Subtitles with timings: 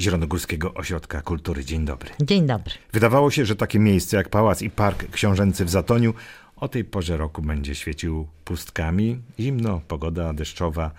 [0.00, 1.64] Zielonogórskiego Ośrodka Kultury.
[1.64, 2.10] Dzień dobry.
[2.20, 2.74] Dzień dobry.
[2.92, 6.14] Wydawało się, że takie miejsce jak Pałac i Park Książęcy w Zatoniu
[6.56, 9.18] o tej porze roku będzie świecił pustkami.
[9.40, 10.90] Zimno, pogoda deszczowa.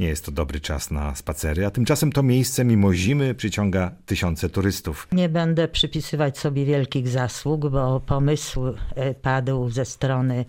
[0.00, 4.48] Nie jest to dobry czas na spacery, a tymczasem to miejsce mimo zimy przyciąga tysiące
[4.48, 5.08] turystów.
[5.12, 8.60] Nie będę przypisywać sobie wielkich zasług, bo pomysł
[8.94, 10.44] e, padł ze strony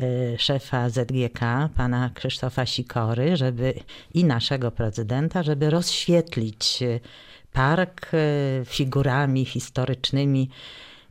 [0.00, 1.40] e, szefa ZGK,
[1.76, 3.74] pana Krzysztofa Sikory, żeby
[4.14, 7.00] i naszego prezydenta, żeby rozświetlić e,
[7.52, 8.10] park
[8.64, 10.48] figurami historycznymi,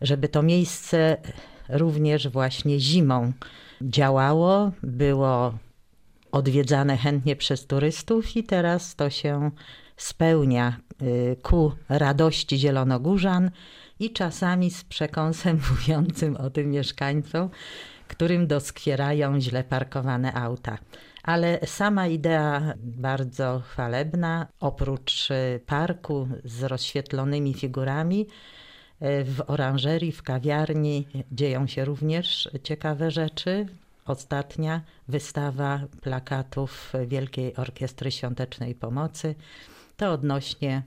[0.02, 1.18] żeby to miejsce
[1.70, 3.32] również właśnie zimą
[3.82, 5.54] działało, było
[6.32, 9.52] odwiedzane chętnie przez turystów i teraz to się
[9.98, 13.52] spełnia y, ku radości zielonogórzan
[14.00, 17.50] i czasami z przekąsem mówiącym o tym mieszkańcom,
[18.08, 20.78] którym doskwierają źle parkowane auta.
[21.30, 30.24] Ale sama idea bardzo chwalebna, oprócz y, parku z rozświetlonymi figurami, y, w oranżerii, w
[30.24, 33.66] kawiarni dzieją się również ciekawe rzeczy.
[34.06, 39.36] Ostatnia wystawa plakatów Wielkiej Orkiestry Świątecznej Pomocy
[39.98, 40.84] to odnośnie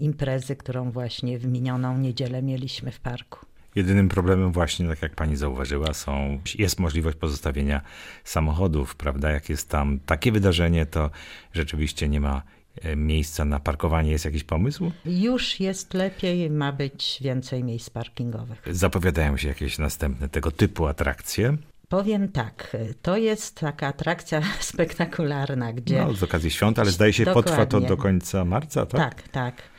[0.00, 3.46] imprezy, którą właśnie w minioną niedzielę mieliśmy w parku.
[3.76, 7.80] Jedynym problemem właśnie, tak jak pani zauważyła, są, jest możliwość pozostawienia
[8.24, 9.30] samochodów, prawda?
[9.30, 11.10] Jak jest tam takie wydarzenie, to
[11.52, 12.42] rzeczywiście nie ma
[12.82, 14.10] e, miejsca na parkowanie.
[14.10, 14.92] Jest jakiś pomysł?
[15.04, 18.62] Już jest lepiej, ma być więcej miejsc parkingowych.
[18.70, 21.56] Zapowiadają się jakieś następne tego typu atrakcje?
[21.88, 26.04] Powiem tak, to jest taka atrakcja spektakularna, gdzie...
[26.04, 27.42] No, z okazji świąt, ale zdaje się Dokładnie.
[27.42, 29.14] potrwa to do końca marca, tak?
[29.14, 29.75] Tak, tak.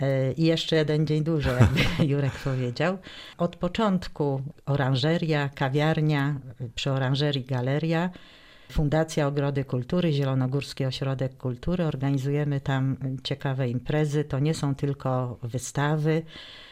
[0.00, 1.80] E, I jeszcze jeden dzień dłużej, jakby
[2.12, 2.98] Jurek powiedział.
[3.38, 6.40] Od początku oranżeria, kawiarnia,
[6.74, 8.10] przy oranżerii galeria,
[8.72, 11.84] Fundacja Ogrody Kultury, Zielonogórski Ośrodek Kultury.
[11.84, 14.24] Organizujemy tam ciekawe imprezy.
[14.24, 16.22] To nie są tylko wystawy,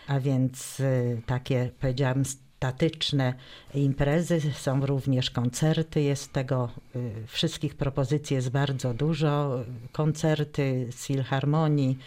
[0.06, 2.24] a więc e, takie, powiedziałam,
[2.60, 3.34] statyczne
[3.74, 11.98] imprezy, są również koncerty, jest tego, y, wszystkich propozycji jest bardzo dużo, koncerty z filharmonii,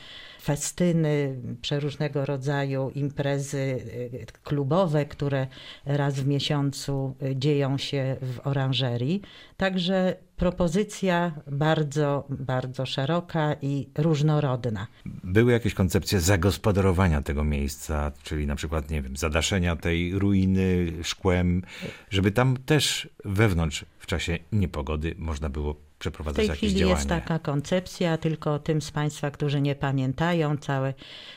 [0.44, 5.48] festyny, przeróżnego rodzaju imprezy y, klubowe, które
[5.86, 9.22] raz w miesiącu y, dzieją się w oranżerii.
[9.58, 14.88] Także propozycja bardzo, bardzo szeroka i różnorodna.
[15.06, 21.62] Były jakieś koncepcje zagospodarowania tego miejsca, czyli na przykład, nie wiem, zadaszenia tej ruiny szkłem,
[22.10, 26.96] żeby tam też wewnątrz w czasie niepogody można było przeprowadzać W tej chwili działania.
[26.96, 30.94] jest taka koncepcja, tylko tym z Państwa, którzy nie pamiętają całe,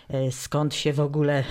[0.09, 1.45] e, skąd się w ogóle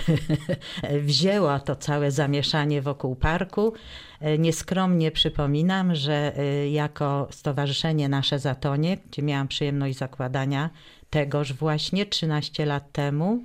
[1.02, 3.74] wzięło to całe zamieszanie wokół parku.
[4.20, 10.70] E, nieskromnie przypominam, że e, jako Stowarzyszenie Nasze Zatonie, gdzie miałam przyjemność zakładania
[11.10, 13.44] tegoż właśnie 13 lat temu,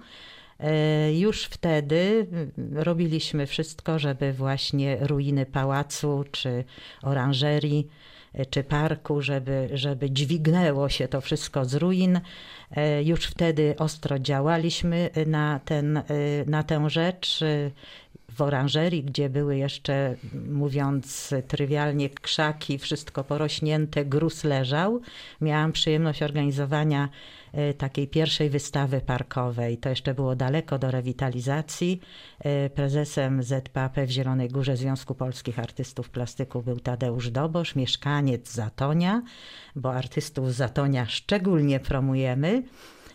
[1.13, 2.27] już wtedy
[2.73, 6.65] robiliśmy wszystko, żeby właśnie ruiny pałacu czy
[7.03, 7.89] oranżerii
[8.51, 12.21] czy parku, żeby, żeby dźwignęło się to wszystko z ruin.
[12.71, 16.03] E, już wtedy ostro działaliśmy na, ten, e,
[16.47, 17.41] na tę rzecz
[18.33, 20.17] w oranżerii, gdzie były jeszcze,
[20.51, 25.01] mówiąc trywialnie, krzaki, wszystko porośnięte, gruz leżał.
[25.41, 27.40] Miałam przyjemność organizowania e,
[27.79, 29.79] takiej pierwszej wystawy parkowej.
[29.79, 32.01] To jeszcze było daleko do rewitalizacji.
[32.39, 39.23] E, prezesem ZPAP w Zielonej Górze Związku Polskich Artystów Plastyków był Tadeusz Dobosz, mieszkaniec Zatonia,
[39.77, 42.63] bo artystów Zatonia szczególnie promujemy.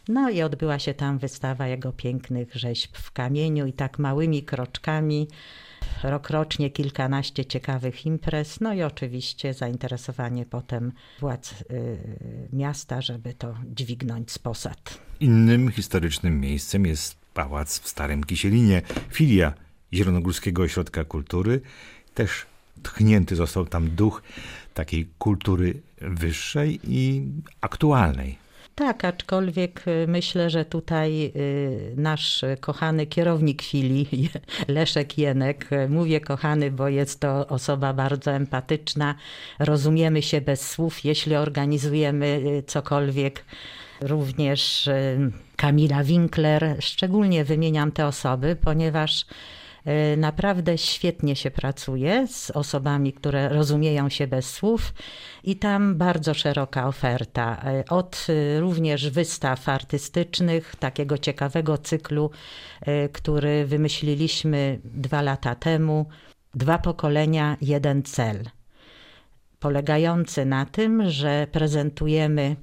[0.07, 5.27] No i odbyła się tam wystawa jego pięknych rzeźb w kamieniu i tak małymi kroczkami
[6.09, 11.97] rokrocznie kilkanaście ciekawych imprez, no i oczywiście zainteresowanie potem władz y,
[12.53, 14.99] miasta, żeby to dźwignąć z posad.
[15.19, 19.53] Innym historycznym miejscem jest pałac w Starym Kisielinie, filia
[19.93, 21.61] Zielonogórskiego Ośrodka Kultury.
[22.13, 22.45] Też
[22.83, 24.21] tchnięty został tam duch
[24.73, 27.23] takiej kultury wyższej i
[27.61, 28.44] aktualnej.
[28.75, 34.29] Tak, aczkolwiek y, myślę, że tutaj y, nasz kochany kierownik filii,
[34.67, 39.15] Leszek Jenek, y, mówię kochany, bo jest to osoba bardzo empatyczna,
[39.59, 43.45] rozumiemy się bez słów, jeśli organizujemy cokolwiek.
[44.01, 44.89] Również
[45.55, 49.25] Kamila Winkler, szczególnie wymieniam te osoby, ponieważ
[50.17, 54.93] naprawdę świetnie się pracuje z osobami, które rozumieją się bez słów
[55.43, 57.61] i tam bardzo szeroka oferta.
[57.65, 62.31] E, od e, również wystaw artystycznych, takiego ciekawego cyklu,
[63.13, 66.05] który wymyśliliśmy dwa lata temu.
[66.55, 68.43] Dwa pokolenia, jeden cel.
[69.59, 72.55] Polegający na tym, że prezentujemy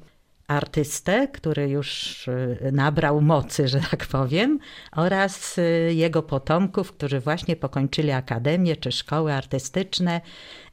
[0.52, 4.58] artystę, który już y, nabrał mocy, że tak powiem,
[4.92, 10.20] oraz y, jego potomków, którzy właśnie pokończyli akademię czy szkoły artystyczne.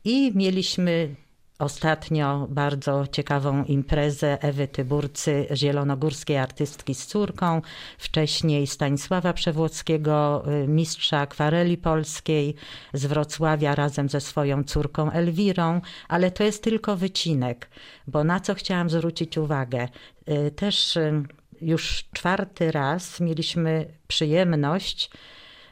[0.04, 1.16] I mieliśmy
[1.60, 7.62] ostatnio bardzo ciekawą imprezę Ewy Tyburcy, zielonogórskiej artystki z córką,
[7.98, 12.56] wcześniej Stanisława Przewłockiego, y, mistrza akwareli polskiej
[12.94, 17.70] z Wrocławia razem ze swoją córką Elwirą, ale to jest tylko wycinek,
[18.08, 19.88] bo na co chciałam zwrócić uwagę,
[20.30, 21.24] y, też y,
[21.62, 25.10] już czwarty raz mieliśmy przyjemność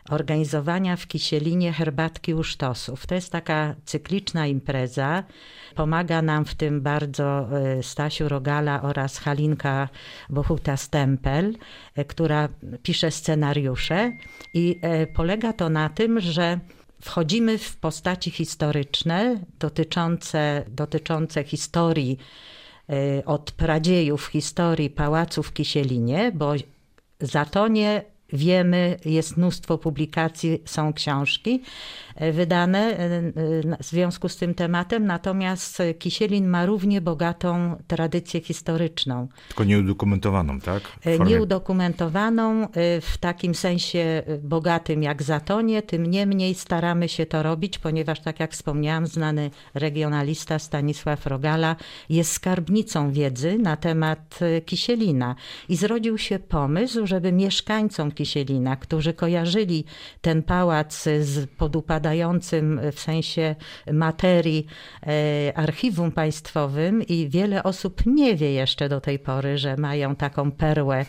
[0.10, 3.08] organizowania w Kisielinie herbatki u sztosów.
[3.08, 5.24] To jest taka cykliczna impreza.
[5.76, 9.90] Pomaga nam w tym bardzo e, Stasiu Rogala oraz Halinka
[10.30, 11.54] Bohuta-Stempel,
[11.96, 12.50] e, która
[12.84, 14.12] pisze scenariusze
[14.54, 16.60] i e, polega to na tym, że
[17.02, 22.18] wchodzimy w postaci historyczne dotyczące, dotyczące historii
[23.26, 26.54] od pradziejów historii pałacu w Kisielinie, bo
[27.20, 28.04] Zatonie
[28.34, 31.62] wiemy, jest mnóstwo publikacji, są książki
[32.34, 33.32] wydane e, e,
[33.80, 39.28] w związku z tym tematem, natomiast Kisielin ma równie bogatą tradycję historyczną.
[39.48, 40.84] Tylko nieudokumentowaną, tak?
[40.84, 41.32] Formie...
[41.32, 42.68] Nieudokumentowaną
[43.02, 48.52] w takim sensie bogatym jak Zatonie, tym niemniej staramy się to robić, ponieważ tak jak
[48.52, 51.76] wspomniałam, znany regionalista Stanisław Rogala
[52.10, 55.36] jest skarbnicą wiedzy na temat Kisielina
[55.70, 59.86] i zrodził się pomysł, żeby mieszkańcom Kisielina, którzy kojarzyli
[60.22, 61.50] ten pałac z
[62.08, 63.56] podupadającym w sensie
[63.92, 64.68] materii
[65.04, 70.52] e, archiwum państwowym i wiele osób nie wie jeszcze do tej pory, że mają taką
[70.52, 71.06] perłę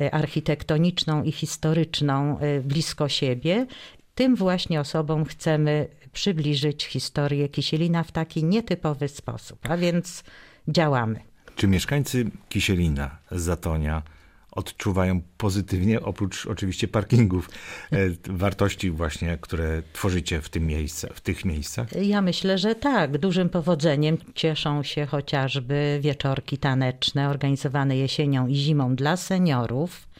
[0.00, 3.66] e, architektoniczną i historyczną e, blisko siebie.
[4.14, 10.24] Tym właśnie osobom chcemy przybliżyć historię Kisielina w taki nietypowy sposób, a więc
[10.68, 11.20] działamy.
[11.56, 14.02] Czy mieszkańcy Kisielina, Zatonia,
[14.52, 17.50] odczuwają pozytywnie, oprócz oczywiście parkingów,
[17.92, 17.96] e,
[18.28, 21.88] wartości właśnie, które tworzycie w, tym miejsce, w tych miejscach?
[22.02, 23.18] Ja myślę, że tak.
[23.18, 30.10] Dużym powodzeniem cieszą się chociażby wieczorki taneczne organizowane jesienią i zimą dla seniorów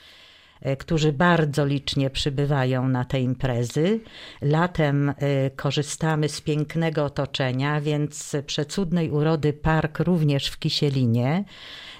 [0.78, 4.00] którzy bardzo licznie przybywają na te imprezy.
[4.42, 5.14] Latem e,
[5.50, 11.44] korzystamy z pięknego otoczenia, więc przecudnej urody park również w Kisielinie.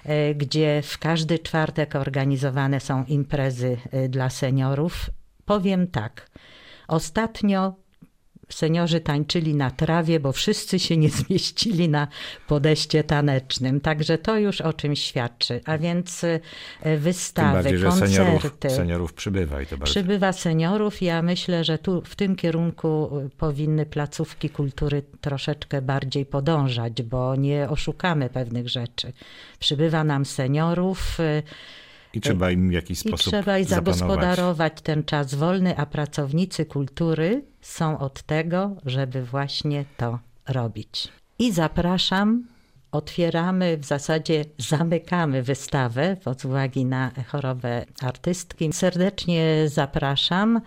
[0.05, 5.11] E, gdzie w każdy czwartek organizowane są imprezy e, dla seniorów.
[5.45, 6.31] Powiem tak,
[6.88, 7.75] ostatnio
[8.54, 12.09] seniorzy tańczyli na trawie, bo wszyscy się nie zmieścili na
[12.49, 13.80] podejście tanecznym.
[13.80, 15.61] Także to już o czym świadczy.
[15.64, 18.71] A więc e, wystawy, bardziej, koncerty.
[18.71, 19.92] Seniorów, seniorów przybywa i to bardzo.
[19.92, 21.02] Przybywa seniorów.
[21.02, 27.37] Ja myślę, że tu w tym kierunku e, powinny placówki kultury troszeczkę bardziej podążać, bo
[27.37, 29.12] nie oszukamy pewnych rzeczy.
[29.59, 31.19] Przybywa nam seniorów.
[32.14, 36.64] I trzeba im w jakiś sposób I trzeba i zagospodarować ten czas wolny, a pracownicy
[36.64, 41.09] kultury są od tego, żeby właśnie to robić.
[41.38, 42.45] I zapraszam,
[42.93, 48.73] otwieramy, w zasadzie zamykamy wystawę z uwagi na chorobę artystki.
[48.73, 50.61] Serdecznie zapraszam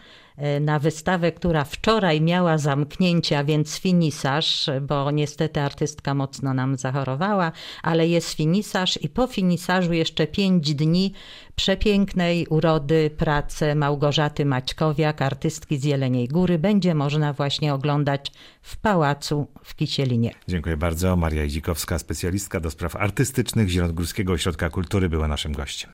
[0.61, 7.51] na wystawę, która wczoraj miała zamknięcie, a więc finisaż, bo niestety artystka mocno nam zachorowała,
[7.83, 11.13] ale jest finisaż i po finisażu jeszcze pięć dni
[11.55, 19.47] przepięknej urody pracy Małgorzaty Maćkowiak, artystki z Jeleniej Góry, będzie można właśnie oglądać w Pałacu
[19.63, 20.31] w Kisielinie.
[20.47, 21.15] Dziękuję bardzo.
[21.15, 25.91] Maria Idzikowska, specjalistka do spraw artystycznych Zielonogórskiego Ośrodka Kultury była naszym gościem.